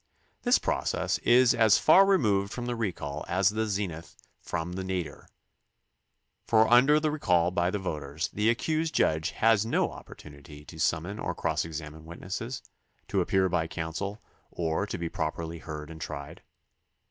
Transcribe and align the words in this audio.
This 0.41 0.57
process 0.57 1.19
is 1.19 1.53
as 1.53 1.77
far 1.77 2.07
removed 2.07 2.51
from 2.51 2.65
the 2.65 2.75
recall 2.75 3.23
as 3.27 3.49
the 3.49 3.67
zenith 3.67 4.15
from 4.39 4.73
the 4.73 4.83
nadir, 4.83 5.27
for 6.47 6.67
under 6.67 6.99
the 6.99 7.11
recall 7.11 7.51
by 7.51 7.69
the 7.69 7.77
voters 7.77 8.27
the 8.29 8.49
accused 8.49 8.95
judge 8.95 9.29
has 9.29 9.63
no 9.63 9.91
opportunity 9.91 10.65
to 10.65 10.79
summon 10.79 11.19
or 11.19 11.35
cross 11.35 11.65
examine 11.65 12.03
witnesses, 12.03 12.63
to 13.09 13.21
appear 13.21 13.47
by 13.47 13.67
counsel, 13.67 14.23
or 14.49 14.87
to 14.87 14.97
be 14.97 15.07
properly 15.07 15.59
heard 15.59 15.91
and 15.91 16.01
tried. 16.01 16.41